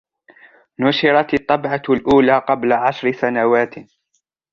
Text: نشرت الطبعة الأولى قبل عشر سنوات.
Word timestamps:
نشرت 0.79 1.33
الطبعة 1.33 1.81
الأولى 1.89 2.37
قبل 2.47 2.73
عشر 2.73 3.11
سنوات. 3.11 3.75